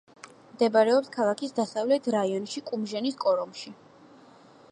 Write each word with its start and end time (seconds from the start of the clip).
მდებარეობს 0.53 1.11
ქალაქის 1.17 1.53
დასავლეთ 1.59 2.09
რაიონში 2.17 2.65
კუმჟენის 2.71 3.21
კორომში. 3.27 3.75